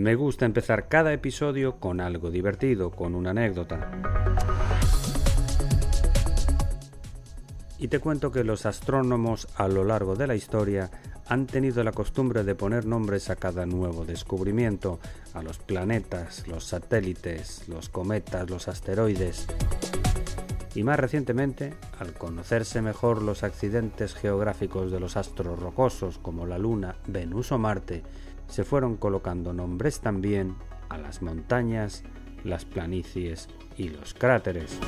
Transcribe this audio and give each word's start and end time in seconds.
Me 0.00 0.14
gusta 0.14 0.46
empezar 0.46 0.88
cada 0.88 1.12
episodio 1.12 1.78
con 1.78 2.00
algo 2.00 2.30
divertido, 2.30 2.90
con 2.90 3.14
una 3.14 3.32
anécdota. 3.32 3.90
Y 7.78 7.88
te 7.88 7.98
cuento 7.98 8.32
que 8.32 8.42
los 8.42 8.64
astrónomos 8.64 9.46
a 9.56 9.68
lo 9.68 9.84
largo 9.84 10.16
de 10.16 10.26
la 10.26 10.34
historia 10.34 10.90
han 11.26 11.46
tenido 11.46 11.84
la 11.84 11.92
costumbre 11.92 12.44
de 12.44 12.54
poner 12.54 12.86
nombres 12.86 13.28
a 13.28 13.36
cada 13.36 13.66
nuevo 13.66 14.06
descubrimiento, 14.06 15.00
a 15.34 15.42
los 15.42 15.58
planetas, 15.58 16.48
los 16.48 16.64
satélites, 16.64 17.68
los 17.68 17.90
cometas, 17.90 18.48
los 18.48 18.68
asteroides. 18.68 19.48
Y 20.74 20.82
más 20.82 20.98
recientemente, 20.98 21.74
al 21.98 22.14
conocerse 22.14 22.80
mejor 22.80 23.20
los 23.20 23.42
accidentes 23.42 24.14
geográficos 24.14 24.90
de 24.90 25.00
los 25.00 25.18
astros 25.18 25.58
rocosos 25.58 26.16
como 26.16 26.46
la 26.46 26.56
Luna, 26.56 26.96
Venus 27.06 27.52
o 27.52 27.58
Marte, 27.58 28.02
se 28.50 28.64
fueron 28.64 28.96
colocando 28.96 29.52
nombres 29.52 30.00
también 30.00 30.56
a 30.88 30.98
las 30.98 31.22
montañas, 31.22 32.02
las 32.44 32.64
planicies 32.64 33.48
y 33.76 33.88
los 33.88 34.12
cráteres. 34.12 34.78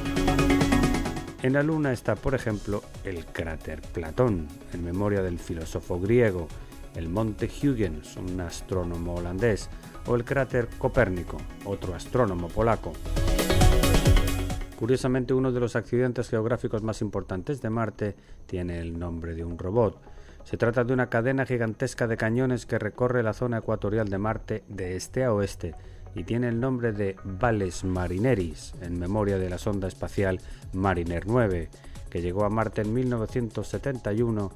En 1.43 1.55
la 1.55 1.63
Luna 1.63 1.93
está, 1.93 2.15
por 2.15 2.35
ejemplo, 2.35 2.83
el 3.05 3.25
cráter 3.27 3.81
Platón, 3.81 4.49
en 4.73 4.85
memoria 4.85 5.23
del 5.23 5.39
filósofo 5.39 5.99
griego, 5.99 6.49
el 6.95 7.09
monte 7.09 7.47
Huygens, 7.49 8.17
un 8.17 8.41
astrónomo 8.41 9.15
holandés, 9.15 9.71
o 10.07 10.15
el 10.15 10.25
cráter 10.25 10.69
Copérnico, 10.79 11.39
otro 11.65 11.95
astrónomo 11.95 12.49
polaco. 12.49 12.93
Curiosamente, 14.79 15.33
uno 15.33 15.53
de 15.53 15.61
los 15.61 15.77
accidentes 15.77 16.29
geográficos 16.29 16.83
más 16.83 17.01
importantes 17.01 17.63
de 17.63 17.71
Marte 17.71 18.17
tiene 18.47 18.81
el 18.81 18.99
nombre 18.99 19.35
de 19.35 19.45
un 19.45 19.57
robot, 19.57 20.01
se 20.45 20.57
trata 20.57 20.85
de 20.85 20.93
una 20.93 21.09
cadena 21.09 21.47
gigantesca 21.47 22.07
de 22.07 22.17
cañones 22.17 22.67
que 22.67 22.79
recorre 22.79 23.23
la 23.23 23.33
zona 23.33 23.59
ecuatorial 23.59 24.09
de 24.09 24.19
Marte 24.19 24.65
de 24.69 24.97
este 24.97 25.25
a 25.25 25.33
oeste 25.33 25.75
y 26.15 26.25
tiene 26.25 26.49
el 26.49 26.61
nombre 26.61 26.93
de 26.93 27.17
Valles 27.25 27.85
Marineris, 27.85 28.75
en 28.83 28.99
memoria 28.99 29.39
de 29.39 29.49
la 29.49 29.59
sonda 29.59 29.89
espacial 29.89 30.41
Mariner 30.73 31.27
9, 31.27 31.69
que 32.11 32.21
llegó 32.21 32.45
a 32.45 32.51
Marte 32.51 32.83
en 32.83 32.93
1971, 32.93 34.53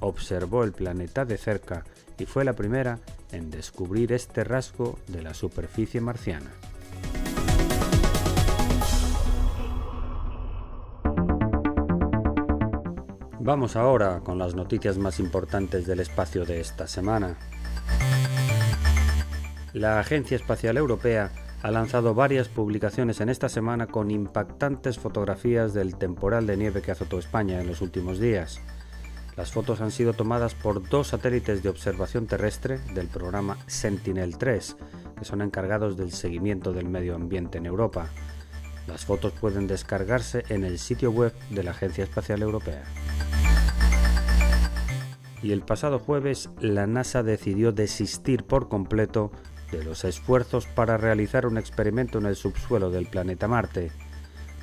observó 0.00 0.64
el 0.64 0.72
planeta 0.72 1.24
de 1.24 1.38
cerca 1.38 1.84
y 2.18 2.26
fue 2.26 2.44
la 2.44 2.52
primera 2.52 3.00
en 3.32 3.50
descubrir 3.50 4.12
este 4.12 4.44
rasgo 4.44 4.98
de 5.08 5.22
la 5.22 5.34
superficie 5.34 6.00
marciana. 6.00 6.50
Vamos 13.44 13.74
ahora 13.74 14.20
con 14.20 14.38
las 14.38 14.54
noticias 14.54 14.98
más 14.98 15.18
importantes 15.18 15.84
del 15.84 15.98
espacio 15.98 16.44
de 16.44 16.60
esta 16.60 16.86
semana. 16.86 17.36
La 19.72 19.98
Agencia 19.98 20.36
Espacial 20.36 20.76
Europea 20.76 21.32
ha 21.60 21.72
lanzado 21.72 22.14
varias 22.14 22.48
publicaciones 22.48 23.20
en 23.20 23.28
esta 23.28 23.48
semana 23.48 23.88
con 23.88 24.12
impactantes 24.12 25.00
fotografías 25.00 25.74
del 25.74 25.96
temporal 25.96 26.46
de 26.46 26.56
nieve 26.56 26.82
que 26.82 26.92
azotó 26.92 27.18
España 27.18 27.60
en 27.60 27.66
los 27.66 27.80
últimos 27.80 28.20
días. 28.20 28.60
Las 29.36 29.50
fotos 29.50 29.80
han 29.80 29.90
sido 29.90 30.12
tomadas 30.12 30.54
por 30.54 30.88
dos 30.88 31.08
satélites 31.08 31.64
de 31.64 31.68
observación 31.68 32.28
terrestre 32.28 32.78
del 32.94 33.08
programa 33.08 33.56
Sentinel-3, 33.66 34.76
que 35.18 35.24
son 35.24 35.42
encargados 35.42 35.96
del 35.96 36.12
seguimiento 36.12 36.72
del 36.72 36.88
medio 36.88 37.16
ambiente 37.16 37.58
en 37.58 37.66
Europa. 37.66 38.06
Las 38.86 39.04
fotos 39.04 39.32
pueden 39.32 39.66
descargarse 39.66 40.44
en 40.48 40.64
el 40.64 40.78
sitio 40.78 41.10
web 41.10 41.32
de 41.50 41.62
la 41.62 41.70
Agencia 41.70 42.04
Espacial 42.04 42.42
Europea 42.42 42.82
y 45.42 45.52
el 45.52 45.62
pasado 45.62 45.98
jueves 45.98 46.50
la 46.60 46.86
NASA 46.86 47.22
decidió 47.22 47.72
desistir 47.72 48.44
por 48.44 48.68
completo 48.68 49.32
de 49.70 49.84
los 49.84 50.04
esfuerzos 50.04 50.66
para 50.66 50.96
realizar 50.96 51.46
un 51.46 51.58
experimento 51.58 52.18
en 52.18 52.26
el 52.26 52.36
subsuelo 52.36 52.90
del 52.90 53.06
planeta 53.06 53.48
Marte. 53.48 53.90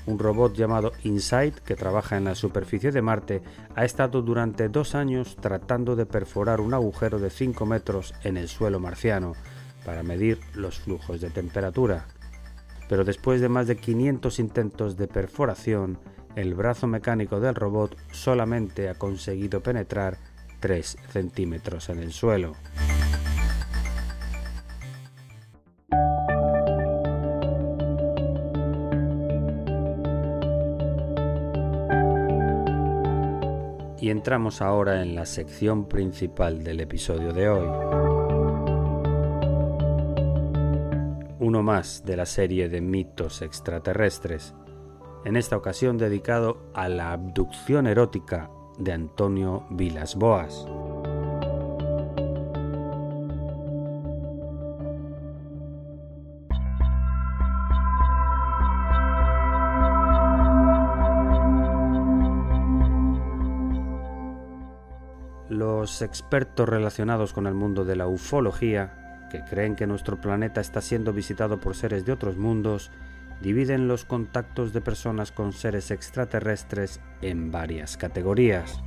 Un 0.05 0.17
robot 0.17 0.55
llamado 0.55 0.93
InSight, 1.03 1.59
que 1.59 1.75
trabaja 1.75 2.17
en 2.17 2.23
la 2.23 2.35
superficie 2.35 2.91
de 2.91 3.01
Marte, 3.01 3.41
ha 3.75 3.85
estado 3.85 4.21
durante 4.21 4.69
dos 4.69 4.95
años 4.95 5.35
tratando 5.39 5.95
de 5.95 6.05
perforar 6.05 6.61
un 6.61 6.73
agujero 6.73 7.19
de 7.19 7.29
5 7.29 7.65
metros 7.65 8.13
en 8.23 8.37
el 8.37 8.47
suelo 8.47 8.79
marciano 8.79 9.33
para 9.85 10.03
medir 10.03 10.39
los 10.53 10.79
flujos 10.79 11.21
de 11.21 11.29
temperatura. 11.29 12.07
Pero 12.89 13.05
después 13.05 13.39
de 13.39 13.49
más 13.49 13.67
de 13.67 13.77
500 13.77 14.39
intentos 14.39 14.97
de 14.97 15.07
perforación, 15.07 15.99
el 16.35 16.55
brazo 16.55 16.87
mecánico 16.87 17.39
del 17.39 17.53
robot 17.53 17.95
solamente 18.11 18.89
ha 18.89 18.95
conseguido 18.95 19.61
penetrar 19.61 20.17
3 20.59 20.97
centímetros 21.11 21.89
en 21.89 21.99
el 21.99 22.11
suelo. 22.11 22.53
Y 34.01 34.09
entramos 34.09 34.61
ahora 34.61 35.03
en 35.03 35.13
la 35.13 35.25
sección 35.25 35.87
principal 35.87 36.63
del 36.63 36.79
episodio 36.79 37.33
de 37.33 37.49
hoy. 37.49 38.18
Uno 41.49 41.63
más 41.63 42.05
de 42.05 42.15
la 42.15 42.27
serie 42.27 42.69
de 42.69 42.79
mitos 42.79 43.41
extraterrestres, 43.41 44.53
en 45.25 45.35
esta 45.35 45.57
ocasión 45.57 45.97
dedicado 45.97 46.69
a 46.75 46.87
la 46.89 47.11
abducción 47.11 47.87
erótica 47.87 48.51
de 48.77 48.93
Antonio 48.93 49.65
Vilas 49.71 50.15
Boas. 50.15 50.67
Los 65.49 66.03
expertos 66.03 66.69
relacionados 66.69 67.33
con 67.33 67.47
el 67.47 67.55
mundo 67.55 67.85
de 67.85 67.95
la 67.95 68.05
ufología, 68.05 69.08
que 69.29 69.43
creen 69.43 69.75
que 69.75 69.87
nuestro 69.87 70.19
planeta 70.19 70.59
está 70.61 70.81
siendo 70.81 71.13
visitado 71.13 71.59
por 71.59 71.75
seres 71.75 72.05
de 72.05 72.11
otros 72.11 72.37
mundos, 72.37 72.91
dividen 73.41 73.87
los 73.87 74.05
contactos 74.05 74.73
de 74.73 74.81
personas 74.81 75.31
con 75.31 75.53
seres 75.53 75.91
extraterrestres 75.91 76.99
en 77.21 77.51
varias 77.51 77.95
categorías. 77.97 78.83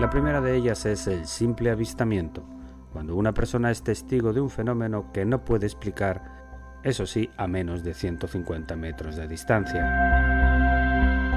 La 0.00 0.08
primera 0.10 0.40
de 0.40 0.54
ellas 0.54 0.86
es 0.86 1.08
el 1.08 1.26
simple 1.26 1.70
avistamiento, 1.70 2.48
cuando 2.92 3.16
una 3.16 3.34
persona 3.34 3.70
es 3.70 3.82
testigo 3.82 4.32
de 4.32 4.40
un 4.40 4.50
fenómeno 4.50 5.10
que 5.12 5.24
no 5.24 5.44
puede 5.44 5.66
explicar, 5.66 6.22
eso 6.84 7.06
sí, 7.06 7.30
a 7.36 7.48
menos 7.48 7.82
de 7.82 7.94
150 7.94 8.76
metros 8.76 9.16
de 9.16 9.26
distancia. 9.26 10.38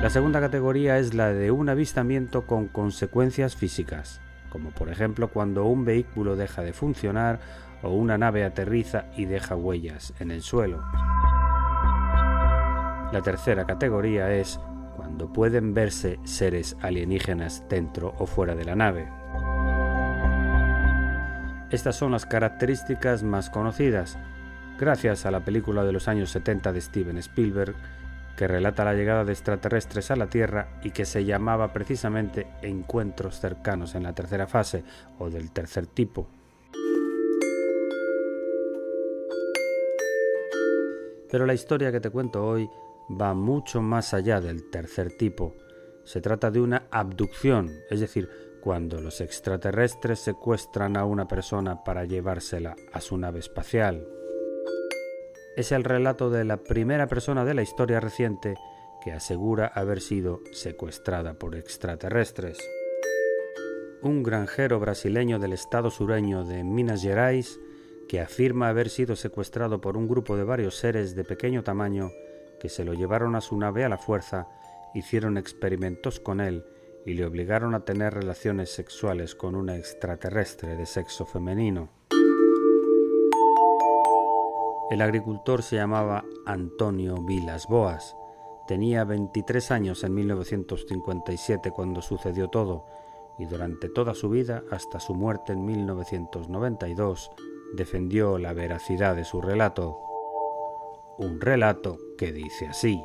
La 0.01 0.09
segunda 0.09 0.39
categoría 0.39 0.99
es 0.99 1.13
la 1.13 1.33
de 1.33 1.51
un 1.51 1.69
avistamiento 1.69 2.45
con 2.45 2.67
consecuencias 2.67 3.55
físicas, 3.55 4.21
como 4.51 4.69
por 4.71 4.89
ejemplo 4.89 5.30
cuando 5.30 5.65
un 5.65 5.86
vehículo 5.86 6.36
deja 6.36 6.62
de 6.62 6.74
funcionar 6.74 7.39
o 7.81 7.89
una 7.89 8.18
nave 8.18 8.44
aterriza 8.44 9.06
y 9.15 9.25
deja 9.25 9.56
huellas 9.56 10.13
en 10.19 10.30
el 10.30 10.44
suelo. 10.44 10.83
La 13.12 13.21
tercera 13.24 13.65
categoría 13.65 14.31
es 14.33 14.59
cuando 14.95 15.31
pueden 15.33 15.74
verse 15.74 16.19
seres 16.24 16.77
alienígenas 16.81 17.63
dentro 17.69 18.13
o 18.19 18.27
fuera 18.27 18.53
de 18.53 18.65
la 18.65 18.75
nave. 18.75 19.07
Estas 21.71 21.95
son 21.95 22.12
las 22.12 22.25
características 22.25 23.24
más 23.24 23.50
conocidas, 23.50 24.18
gracias 24.77 25.25
a 25.25 25.31
la 25.31 25.39
película 25.39 25.83
de 25.86 25.94
los 25.94 26.09
años 26.09 26.30
70 26.31 26.74
de 26.74 26.81
Steven 26.81 27.18
Spielberg, 27.18 27.75
que 28.38 28.48
relata 28.48 28.86
la 28.86 28.94
llegada 28.94 29.24
de 29.24 29.33
extraterrestres 29.33 30.12
a 30.12 30.16
la 30.16 30.28
Tierra 30.28 30.80
y 30.83 30.92
que 30.92 31.06
se 31.06 31.25
llamaba 31.25 31.74
precisamente 31.74 32.48
Encuentros 32.62 33.39
cercanos 33.39 33.95
en 33.95 34.04
la 34.04 34.13
tercera 34.13 34.48
fase 34.48 34.83
o 35.19 35.30
del 35.30 35.51
tercer 35.51 35.88
tipo. 35.88 36.28
Pero 41.30 41.45
la 41.45 41.54
historia 41.54 41.92
que 41.92 42.01
te 42.01 42.10
cuento 42.10 42.45
hoy 42.45 42.69
va 43.10 43.33
mucho 43.33 43.81
más 43.81 44.13
allá 44.13 44.42
del 44.42 44.69
tercer 44.69 45.16
tipo. 45.18 45.56
Se 46.04 46.19
trata 46.19 46.51
de 46.51 46.60
una 46.60 46.88
abducción, 46.92 47.72
es 47.89 48.01
decir, 48.01 48.30
cuando 48.62 49.01
los 49.01 49.22
extraterrestres 49.22 50.19
secuestran 50.19 50.98
a 50.98 51.06
una 51.06 51.28
persona 51.28 51.83
para 51.83 52.06
llevársela 52.06 52.75
a 52.92 53.01
su 53.01 53.18
nave 53.18 53.39
espacial. 53.39 54.06
Es 55.61 55.71
el 55.71 55.83
relato 55.83 56.31
de 56.31 56.43
la 56.43 56.57
primera 56.57 57.05
persona 57.05 57.45
de 57.45 57.53
la 57.53 57.61
historia 57.61 57.99
reciente 57.99 58.55
que 58.99 59.11
asegura 59.11 59.67
haber 59.67 60.01
sido 60.01 60.41
secuestrada 60.53 61.35
por 61.35 61.55
extraterrestres. 61.55 62.57
Un 64.01 64.23
granjero 64.23 64.79
brasileño 64.79 65.37
del 65.37 65.53
estado 65.53 65.91
sureño 65.91 66.45
de 66.45 66.63
Minas 66.63 67.03
Gerais 67.03 67.59
que 68.09 68.21
afirma 68.21 68.69
haber 68.69 68.89
sido 68.89 69.15
secuestrado 69.15 69.81
por 69.81 69.97
un 69.97 70.07
grupo 70.07 70.35
de 70.35 70.45
varios 70.45 70.77
seres 70.77 71.15
de 71.15 71.25
pequeño 71.25 71.63
tamaño 71.63 72.09
que 72.59 72.67
se 72.67 72.83
lo 72.83 72.95
llevaron 72.95 73.35
a 73.35 73.41
su 73.41 73.55
nave 73.55 73.85
a 73.85 73.89
la 73.89 73.99
fuerza, 73.99 74.47
hicieron 74.95 75.37
experimentos 75.37 76.19
con 76.19 76.41
él 76.41 76.65
y 77.05 77.13
le 77.13 77.23
obligaron 77.23 77.75
a 77.75 77.85
tener 77.85 78.15
relaciones 78.15 78.71
sexuales 78.71 79.35
con 79.35 79.55
una 79.55 79.77
extraterrestre 79.77 80.75
de 80.75 80.87
sexo 80.87 81.27
femenino. 81.27 82.00
El 84.91 85.01
agricultor 85.01 85.63
se 85.63 85.77
llamaba 85.77 86.25
Antonio 86.45 87.15
Vilas 87.23 87.65
Boas. 87.69 88.17
Tenía 88.67 89.05
23 89.05 89.71
años 89.71 90.03
en 90.03 90.13
1957 90.13 91.71
cuando 91.71 92.01
sucedió 92.01 92.49
todo 92.49 92.85
y 93.39 93.45
durante 93.45 93.88
toda 93.88 94.13
su 94.13 94.29
vida 94.29 94.65
hasta 94.69 94.99
su 94.99 95.15
muerte 95.15 95.53
en 95.53 95.63
1992 95.63 97.31
defendió 97.73 98.38
la 98.38 98.51
veracidad 98.51 99.15
de 99.15 99.23
su 99.23 99.39
relato. 99.39 99.97
Un 101.17 101.39
relato 101.39 101.97
que 102.17 102.33
dice 102.33 102.67
así. 102.67 103.01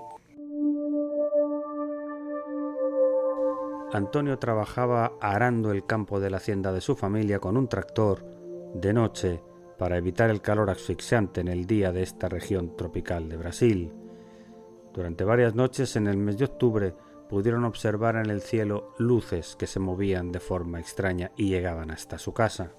Antonio 3.92 4.40
trabajaba 4.40 5.12
arando 5.20 5.70
el 5.70 5.86
campo 5.86 6.18
de 6.18 6.30
la 6.30 6.38
hacienda 6.38 6.72
de 6.72 6.80
su 6.80 6.96
familia 6.96 7.38
con 7.38 7.56
un 7.56 7.68
tractor 7.68 8.24
de 8.74 8.92
noche 8.92 9.40
para 9.78 9.96
evitar 9.96 10.30
el 10.30 10.40
calor 10.40 10.70
asfixiante 10.70 11.40
en 11.40 11.48
el 11.48 11.66
día 11.66 11.92
de 11.92 12.02
esta 12.02 12.28
región 12.28 12.76
tropical 12.76 13.28
de 13.28 13.36
Brasil. 13.36 13.92
Durante 14.92 15.24
varias 15.24 15.54
noches 15.54 15.96
en 15.96 16.06
el 16.06 16.16
mes 16.16 16.38
de 16.38 16.46
octubre 16.46 16.94
pudieron 17.28 17.64
observar 17.64 18.16
en 18.16 18.30
el 18.30 18.40
cielo 18.40 18.94
luces 18.98 19.56
que 19.56 19.66
se 19.66 19.80
movían 19.80 20.32
de 20.32 20.40
forma 20.40 20.80
extraña 20.80 21.32
y 21.36 21.48
llegaban 21.48 21.90
hasta 21.90 22.18
su 22.18 22.32
casa. 22.32 22.72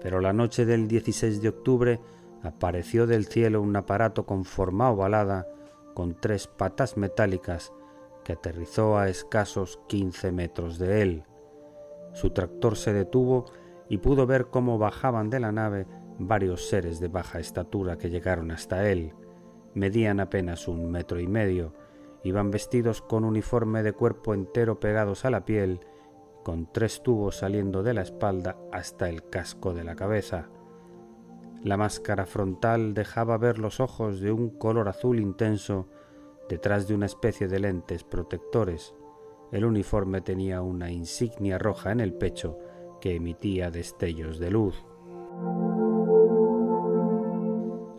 Pero 0.00 0.20
la 0.20 0.32
noche 0.32 0.64
del 0.64 0.86
16 0.86 1.42
de 1.42 1.48
octubre 1.48 2.00
apareció 2.42 3.06
del 3.06 3.26
cielo 3.26 3.60
un 3.60 3.74
aparato 3.74 4.26
con 4.26 4.44
forma 4.44 4.90
ovalada 4.90 5.48
con 5.94 6.14
tres 6.14 6.46
patas 6.46 6.96
metálicas 6.96 7.72
que 8.22 8.34
aterrizó 8.34 8.98
a 8.98 9.08
escasos 9.08 9.80
quince 9.88 10.30
metros 10.30 10.78
de 10.78 11.02
él. 11.02 11.24
Su 12.12 12.30
tractor 12.30 12.76
se 12.76 12.92
detuvo 12.92 13.46
y 13.88 13.98
pudo 13.98 14.26
ver 14.26 14.46
cómo 14.46 14.78
bajaban 14.78 15.30
de 15.30 15.40
la 15.40 15.52
nave 15.52 15.86
varios 16.18 16.68
seres 16.68 17.00
de 17.00 17.08
baja 17.08 17.38
estatura 17.38 17.96
que 17.96 18.10
llegaron 18.10 18.50
hasta 18.50 18.90
él. 18.90 19.14
Medían 19.74 20.20
apenas 20.20 20.68
un 20.68 20.90
metro 20.90 21.20
y 21.20 21.26
medio, 21.26 21.74
iban 22.24 22.50
vestidos 22.50 23.02
con 23.02 23.24
uniforme 23.24 23.82
de 23.82 23.92
cuerpo 23.92 24.34
entero 24.34 24.80
pegados 24.80 25.24
a 25.24 25.30
la 25.30 25.44
piel, 25.44 25.80
con 26.44 26.70
tres 26.72 27.02
tubos 27.02 27.36
saliendo 27.36 27.82
de 27.82 27.94
la 27.94 28.02
espalda 28.02 28.56
hasta 28.72 29.08
el 29.08 29.28
casco 29.28 29.74
de 29.74 29.84
la 29.84 29.94
cabeza. 29.94 30.48
La 31.62 31.76
máscara 31.76 32.26
frontal 32.26 32.94
dejaba 32.94 33.36
ver 33.38 33.58
los 33.58 33.80
ojos 33.80 34.20
de 34.20 34.32
un 34.32 34.50
color 34.50 34.88
azul 34.88 35.20
intenso 35.20 35.88
Detrás 36.48 36.88
de 36.88 36.94
una 36.94 37.06
especie 37.06 37.46
de 37.46 37.58
lentes 37.58 38.04
protectores, 38.04 38.94
el 39.52 39.66
uniforme 39.66 40.22
tenía 40.22 40.62
una 40.62 40.90
insignia 40.90 41.58
roja 41.58 41.92
en 41.92 42.00
el 42.00 42.14
pecho 42.14 42.58
que 43.00 43.14
emitía 43.14 43.70
destellos 43.70 44.38
de 44.38 44.50
luz. 44.50 44.84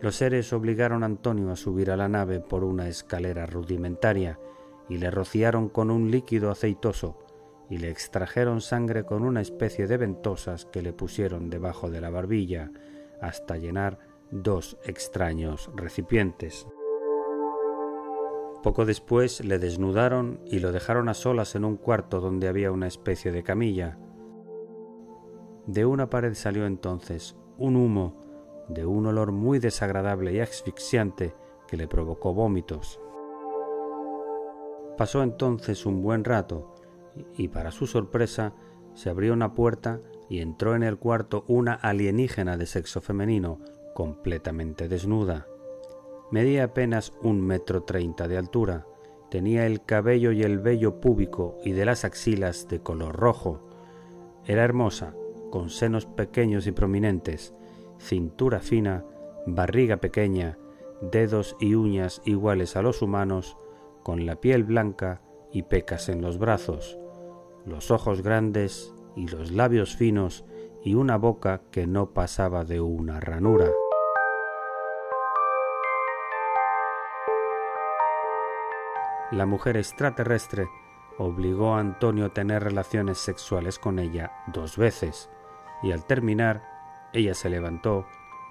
Los 0.02 0.16
seres 0.16 0.54
obligaron 0.54 1.04
a 1.04 1.08
Antonio 1.08 1.52
a 1.52 1.56
subir 1.56 1.92
a 1.92 1.98
la 1.98 2.08
nave 2.08 2.40
por 2.40 2.64
una 2.64 2.88
escalera 2.88 3.46
rudimentaria 3.46 4.40
y 4.88 4.98
le 4.98 5.12
rociaron 5.12 5.70
con 5.70 5.92
un 5.92 6.10
líquido 6.10 6.52
aceitoso 6.52 7.18
y 7.70 7.78
le 7.78 7.90
extrajeron 7.90 8.62
sangre 8.62 9.04
con 9.04 9.24
una 9.24 9.42
especie 9.42 9.88
de 9.88 9.98
ventosas 9.98 10.66
que 10.66 10.82
le 10.82 10.94
pusieron 10.94 11.50
debajo 11.50 11.90
de 11.90 12.02
la 12.02 12.10
barbilla 12.10 12.72
hasta 13.22 13.58
llenar 13.58 14.00
dos 14.32 14.78
extraños 14.86 15.70
recipientes. 15.76 16.68
Poco 18.64 18.86
después 18.86 19.44
le 19.46 19.58
desnudaron 19.58 20.42
y 20.46 20.60
lo 20.60 20.72
dejaron 20.72 21.08
a 21.08 21.14
solas 21.14 21.56
en 21.56 21.64
un 21.64 21.78
cuarto 21.78 22.20
donde 22.20 22.48
había 22.48 22.72
una 22.72 22.88
especie 22.88 23.32
de 23.32 23.44
camilla. 23.44 23.98
De 25.70 25.86
una 25.86 26.10
pared 26.10 26.34
salió 26.34 26.66
entonces 26.66 27.36
un 27.60 27.76
humo 27.76 28.16
de 28.70 28.88
un 28.88 29.06
olor 29.06 29.32
muy 29.32 29.60
desagradable 29.60 30.34
y 30.34 30.40
asfixiante 30.40 31.36
que 31.68 31.78
le 31.78 31.88
provocó 31.88 32.34
vómitos. 32.34 33.00
Pasó 34.98 35.22
entonces 35.22 35.86
un 35.86 36.02
buen 36.02 36.24
rato 36.24 36.74
y 37.38 37.50
para 37.50 37.70
su 37.70 37.86
sorpresa 37.86 38.56
se 38.96 39.12
abrió 39.12 39.32
una 39.32 39.54
puerta 39.54 40.00
y 40.28 40.40
entró 40.40 40.76
en 40.76 40.82
el 40.82 40.98
cuarto 40.98 41.46
una 41.48 41.76
alienígena 41.76 42.58
de 42.58 42.66
sexo 42.66 43.00
femenino 43.00 43.60
completamente 43.94 44.88
desnuda. 44.88 45.46
Medía 46.32 46.64
apenas 46.64 47.14
un 47.22 47.42
metro 47.42 47.84
treinta 47.84 48.28
de 48.28 48.40
altura. 48.40 48.88
Tenía 49.30 49.68
el 49.68 49.86
cabello 49.86 50.32
y 50.32 50.42
el 50.42 50.58
vello 50.58 51.00
púbico 51.00 51.58
y 51.64 51.74
de 51.74 51.86
las 51.86 52.06
axilas 52.06 52.68
de 52.70 52.82
color 52.82 53.16
rojo. 53.16 53.62
Era 54.46 54.64
hermosa, 54.64 55.14
con 55.52 55.70
senos 55.70 56.06
pequeños 56.06 56.68
y 56.68 56.72
prominentes, 56.72 57.54
cintura 58.00 58.60
fina, 58.60 59.06
barriga 59.46 59.98
pequeña, 59.98 60.58
dedos 61.02 61.56
y 61.60 61.76
uñas 61.76 62.22
iguales 62.26 62.76
a 62.76 62.82
los 62.82 63.02
humanos, 63.02 63.58
con 64.04 64.26
la 64.26 64.36
piel 64.36 64.64
blanca 64.64 65.22
y 65.52 65.64
pecas 65.64 66.10
en 66.10 66.22
los 66.22 66.38
brazos, 66.38 66.98
los 67.66 67.92
ojos 67.92 68.22
grandes 68.22 68.94
y 69.16 69.28
los 69.28 69.52
labios 69.52 69.96
finos 69.96 70.46
y 70.84 70.96
una 70.96 71.18
boca 71.18 71.62
que 71.72 71.88
no 71.88 72.12
pasaba 72.12 72.64
de 72.64 72.82
una 72.82 73.20
ranura. 73.20 73.70
la 79.32 79.46
mujer 79.46 79.78
extraterrestre 79.78 80.70
obligó 81.18 81.76
a 81.76 81.80
Antonio 81.80 82.26
a 82.26 82.34
tener 82.34 82.64
relaciones 82.64 83.20
sexuales 83.20 83.78
con 83.78 84.00
ella 84.00 84.32
dos 84.48 84.78
veces, 84.78 85.30
y 85.82 85.92
al 85.92 86.06
terminar, 86.06 86.64
ella 87.14 87.34
se 87.34 87.50
levantó 87.50 88.06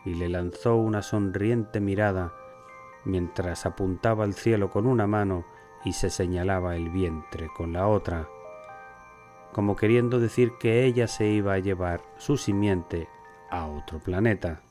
y 0.05 0.15
le 0.15 0.29
lanzó 0.29 0.77
una 0.77 1.03
sonriente 1.03 1.81
mirada 1.81 2.33
mientras 3.05 3.67
apuntaba 3.67 4.25
al 4.25 4.35
cielo 4.35 4.71
con 4.71 4.87
una 4.87 5.07
mano 5.07 5.45
y 5.85 5.93
se 5.93 6.11
señalaba 6.11 6.77
el 6.77 6.91
vientre 6.91 7.49
con 7.57 7.73
la 7.73 7.87
otra, 7.87 8.29
como 9.53 9.77
queriendo 9.77 10.19
decir 10.19 10.53
que 10.59 10.85
ella 10.85 11.07
se 11.09 11.27
iba 11.27 11.55
a 11.55 11.59
llevar 11.59 12.03
su 12.17 12.37
simiente 12.37 13.09
a 13.51 13.67
otro 13.67 13.99
planeta. 13.99 14.63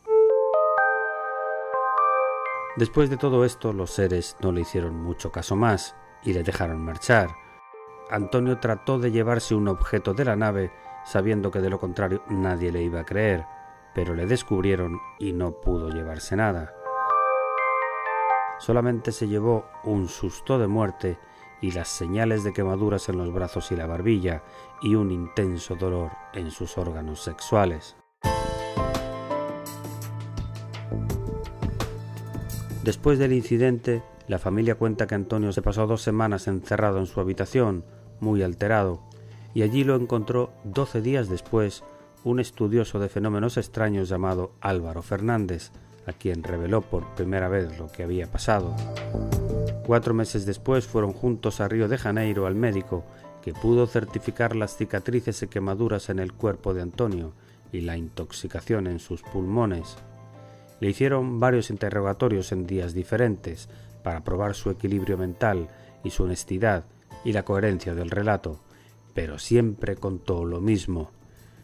Después 2.76 3.10
de 3.10 3.18
todo 3.18 3.44
esto, 3.44 3.74
los 3.74 3.92
seres 3.92 4.38
no 4.40 4.52
le 4.52 4.62
hicieron 4.62 4.96
mucho 4.96 5.32
caso 5.32 5.56
más 5.56 5.96
y 6.24 6.34
le 6.34 6.44
dejaron 6.44 6.86
marchar. 6.86 7.30
Antonio 8.12 8.60
trató 8.60 9.00
de 9.00 9.12
llevarse 9.12 9.56
un 9.56 9.68
objeto 9.68 10.14
de 10.14 10.26
la 10.26 10.36
nave, 10.36 10.72
sabiendo 11.08 11.52
que 11.52 11.62
de 11.62 11.70
lo 11.70 11.80
contrario 11.80 12.22
nadie 12.30 12.72
le 12.72 12.84
iba 12.84 13.00
a 13.00 13.06
creer, 13.06 13.46
pero 13.96 14.14
le 14.14 14.26
descubrieron 14.26 15.00
y 15.20 15.32
no 15.32 15.54
pudo 15.62 15.90
llevarse 15.90 16.36
nada. 16.36 16.74
Solamente 18.60 19.12
se 19.12 19.28
llevó 19.28 19.66
un 19.84 20.10
susto 20.10 20.60
de 20.60 20.68
muerte 20.68 21.18
y 21.62 21.72
las 21.72 21.88
señales 21.88 22.44
de 22.44 22.54
quemaduras 22.54 23.08
en 23.10 23.18
los 23.18 23.34
brazos 23.34 23.72
y 23.72 23.76
la 23.76 23.88
barbilla 23.88 24.44
y 24.82 24.96
un 24.96 25.12
intenso 25.12 25.76
dolor 25.76 26.12
en 26.34 26.52
sus 26.52 26.78
órganos 26.78 27.24
sexuales. 27.24 27.96
Después 32.84 33.20
del 33.20 33.34
incidente, 33.34 34.04
La 34.28 34.40
familia 34.40 34.76
cuenta 34.76 35.08
que 35.08 35.16
Antonio 35.16 35.54
se 35.54 35.62
pasó 35.62 35.88
dos 35.88 36.02
semanas 36.02 36.50
encerrado 36.50 37.00
en 37.00 37.06
su 37.06 37.22
habitación, 37.22 37.86
muy 38.20 38.44
alterado, 38.44 39.07
y 39.58 39.64
allí 39.64 39.84
lo 39.84 39.96
encontró 39.96 40.52
doce 40.64 41.02
días 41.02 41.30
después 41.30 41.84
un 42.24 42.40
estudioso 42.40 43.00
de 43.00 43.10
fenómenos 43.10 43.58
extraños 43.58 44.08
llamado 44.08 44.52
Álvaro 44.62 45.02
Fernández, 45.02 45.72
a 46.06 46.14
quien 46.14 46.44
reveló 46.44 46.84
por 46.84 47.16
primera 47.16 47.48
vez 47.48 47.76
lo 47.80 47.88
que 47.88 48.04
había 48.04 48.32
pasado. 48.32 48.76
Cuatro 49.84 50.14
meses 50.14 50.46
después 50.46 50.86
fueron 50.86 51.12
juntos 51.12 51.60
a 51.60 51.68
Río 51.68 51.88
de 51.88 51.98
Janeiro 51.98 52.46
al 52.46 52.54
médico, 52.54 53.04
que 53.42 53.56
pudo 53.56 53.88
certificar 53.88 54.56
las 54.56 54.78
cicatrices 54.78 55.42
y 55.42 55.48
quemaduras 55.48 56.12
en 56.12 56.20
el 56.20 56.34
cuerpo 56.34 56.76
de 56.76 56.84
Antonio 56.84 57.34
y 57.72 57.82
la 57.82 57.98
intoxicación 57.98 58.86
en 58.86 59.00
sus 59.00 59.24
pulmones. 59.24 59.98
Le 60.80 60.92
hicieron 60.92 61.40
varios 61.40 61.72
interrogatorios 61.72 62.52
en 62.52 62.68
días 62.68 62.94
diferentes 62.94 63.70
para 64.04 64.24
probar 64.24 64.54
su 64.54 64.70
equilibrio 64.70 65.18
mental 65.18 65.68
y 66.04 66.12
su 66.12 66.26
honestidad 66.26 66.84
y 67.26 67.32
la 67.32 67.42
coherencia 67.42 67.96
del 67.96 68.12
relato, 68.12 68.60
pero 69.18 69.40
siempre 69.40 69.96
contó 69.96 70.46
lo 70.46 70.62
mismo. 70.62 71.10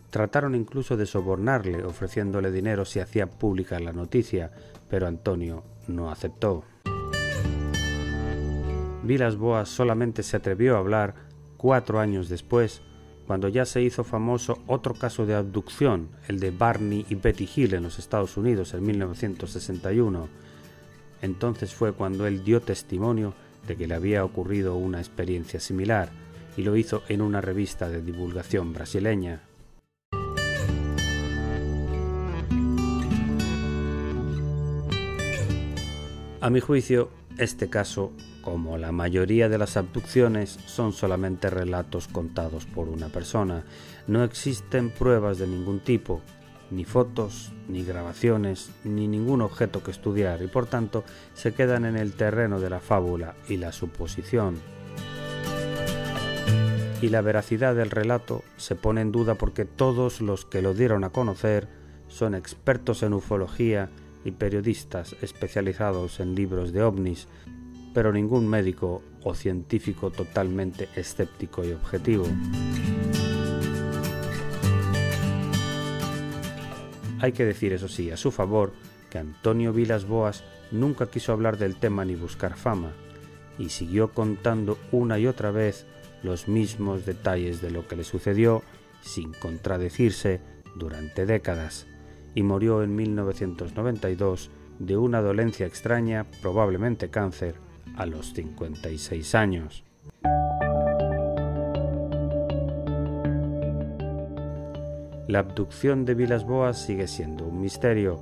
Trataron 0.10 0.56
incluso 0.56 0.98
de 0.98 1.06
sobornarle 1.06 1.84
ofreciéndole 1.84 2.52
dinero 2.52 2.84
si 2.84 3.00
hacía 3.00 3.30
pública 3.30 3.80
la 3.80 3.94
noticia, 3.94 4.52
pero 4.90 5.06
Antonio 5.06 5.64
no 5.88 6.10
aceptó. 6.10 6.64
Vilas 9.04 9.36
Boas 9.36 9.70
solamente 9.70 10.24
se 10.24 10.36
atrevió 10.36 10.76
a 10.76 10.80
hablar 10.80 11.14
cuatro 11.56 12.00
años 12.00 12.28
después, 12.28 12.82
cuando 13.28 13.50
ya 13.50 13.68
se 13.68 13.84
hizo 13.84 14.04
famoso 14.04 14.58
otro 14.66 14.96
caso 14.96 15.28
de 15.28 15.36
abducción, 15.36 16.10
el 16.28 16.40
de 16.40 16.50
Barney 16.50 17.06
y 17.08 17.14
Betty 17.14 17.48
Hill 17.56 17.76
en 17.76 17.84
los 17.84 18.00
Estados 18.00 18.36
Unidos 18.36 18.74
en 18.74 18.84
1961. 18.84 20.28
Entonces 21.22 21.72
fue 21.72 21.94
cuando 21.94 22.26
él 22.26 22.44
dio 22.44 22.62
testimonio 22.62 23.36
de 23.68 23.76
que 23.76 23.86
le 23.86 23.94
había 23.94 24.26
ocurrido 24.26 24.76
una 24.76 24.98
experiencia 24.98 25.60
similar, 25.60 26.10
y 26.58 26.64
lo 26.64 26.76
hizo 26.76 27.04
en 27.10 27.22
una 27.22 27.42
revista 27.42 27.90
de 27.90 28.02
divulgación 28.02 28.74
brasileña. 28.74 29.44
A 36.42 36.50
mi 36.50 36.60
juicio, 36.60 37.10
este 37.38 37.70
caso, 37.70 38.12
como 38.42 38.78
la 38.78 38.92
mayoría 38.92 39.48
de 39.48 39.58
las 39.58 39.78
abducciones, 39.78 40.60
son 40.66 40.92
solamente 40.92 41.50
relatos 41.50 42.10
contados 42.10 42.66
por 42.66 42.90
una 42.90 43.08
persona. 43.08 43.64
No 44.08 44.26
existen 44.26 44.90
pruebas 44.90 45.38
de 45.38 45.48
ningún 45.48 45.80
tipo, 45.80 46.22
ni 46.70 46.84
fotos, 46.84 47.54
ni 47.70 47.86
grabaciones, 47.86 48.72
ni 48.84 49.08
ningún 49.08 49.42
objeto 49.42 49.84
que 49.84 49.92
estudiar 49.92 50.42
y 50.42 50.48
por 50.48 50.66
tanto 50.66 51.06
se 51.34 51.54
quedan 51.54 51.86
en 51.86 51.96
el 51.96 52.14
terreno 52.14 52.60
de 52.60 52.70
la 52.70 52.82
fábula 52.82 53.36
y 53.48 53.56
la 53.56 53.72
suposición. 53.72 54.60
Y 57.04 57.10
la 57.10 57.20
veracidad 57.20 57.76
del 57.76 57.92
relato 57.92 58.46
se 58.56 58.76
pone 58.76 59.02
en 59.02 59.12
duda 59.12 59.36
porque 59.36 59.66
todos 59.66 60.22
los 60.22 60.46
que 60.46 60.62
lo 60.62 60.74
dieron 60.74 61.04
a 61.04 61.10
conocer 61.10 61.68
son 62.08 62.34
expertos 62.34 63.04
en 63.04 63.12
ufología 63.12 63.90
y 64.24 64.32
periodistas 64.32 65.14
especializados 65.22 66.22
en 66.22 66.34
libros 66.34 66.72
de 66.72 66.82
ovnis, 66.82 67.28
pero 67.94 68.14
ningún 68.14 68.48
médico 68.48 69.04
o 69.22 69.36
científico 69.36 70.12
totalmente 70.12 70.88
escéptico 70.96 71.66
y 71.66 71.74
objetivo. 71.74 72.26
Hay 77.20 77.34
que 77.34 77.44
decir, 77.44 77.74
eso 77.74 77.90
sí, 77.90 78.12
a 78.12 78.16
su 78.16 78.32
favor, 78.32 78.72
que 79.10 79.18
Antonio 79.18 79.74
Vilas 79.74 80.08
Boas 80.08 80.46
nunca 80.72 81.08
quiso 81.08 81.34
hablar 81.34 81.58
del 81.58 81.76
tema 81.76 82.06
ni 82.06 82.16
buscar 82.16 82.56
fama, 82.56 82.94
y 83.60 83.68
siguió 83.68 84.14
contando 84.14 84.78
una 84.94 85.20
y 85.20 85.28
otra 85.28 85.52
vez 85.52 85.86
los 86.24 86.48
mismos 86.48 87.06
detalles 87.06 87.62
de 87.62 87.70
lo 87.70 87.88
que 87.88 87.96
le 87.96 88.04
sucedió 88.04 88.64
sin 89.02 89.34
contradecirse 89.34 90.40
durante 90.76 91.26
décadas 91.26 91.88
y 92.34 92.44
murió 92.44 92.82
en 92.82 92.96
1992 92.96 94.50
de 94.80 94.98
una 94.98 95.22
dolencia 95.22 95.68
extraña, 95.68 96.26
probablemente 96.42 97.10
cáncer, 97.10 97.56
a 97.96 98.06
los 98.06 98.34
56 98.34 99.36
años. 99.36 99.84
La 105.28 105.40
abducción 105.40 106.06
de 106.06 106.16
Vilas 106.16 106.46
Boas 106.46 106.86
sigue 106.86 107.08
siendo 107.08 107.46
un 107.46 107.62
misterio, 107.62 108.20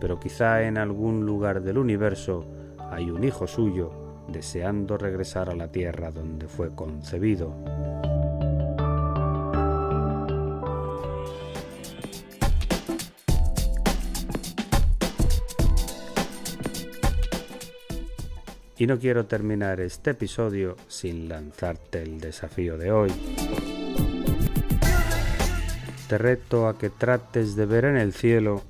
pero 0.00 0.18
quizá 0.18 0.62
en 0.64 0.78
algún 0.78 1.24
lugar 1.24 1.62
del 1.62 1.78
universo 1.78 2.46
hay 2.90 3.10
un 3.10 3.24
hijo 3.24 3.46
suyo 3.46 4.01
deseando 4.32 4.96
regresar 4.96 5.50
a 5.50 5.54
la 5.54 5.68
tierra 5.68 6.10
donde 6.10 6.48
fue 6.48 6.74
concebido. 6.74 7.54
Y 18.82 18.86
no 18.88 18.98
quiero 18.98 19.26
terminar 19.26 19.80
este 19.80 20.10
episodio 20.10 20.76
sin 20.88 21.28
lanzarte 21.28 22.02
el 22.02 22.18
desafío 22.18 22.76
de 22.76 22.90
hoy. 22.90 23.12
Te 26.08 26.18
reto 26.18 26.66
a 26.66 26.76
que 26.76 26.90
trates 26.90 27.54
de 27.54 27.64
ver 27.66 27.84
en 27.84 27.96
el 27.96 28.12
cielo 28.12 28.64